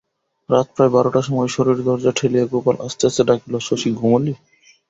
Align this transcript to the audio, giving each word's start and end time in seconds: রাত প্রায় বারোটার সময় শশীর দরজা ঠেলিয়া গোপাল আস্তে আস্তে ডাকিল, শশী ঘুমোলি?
রাত 0.49 0.67
প্রায় 0.75 0.91
বারোটার 0.93 1.27
সময় 1.27 1.49
শশীর 1.49 1.79
দরজা 1.81 2.11
ঠেলিয়া 2.15 2.45
গোপাল 2.51 2.75
আস্তে 2.85 3.03
আস্তে 3.07 3.23
ডাকিল, 3.29 3.53
শশী 3.59 3.89
ঘুমোলি? 3.99 4.33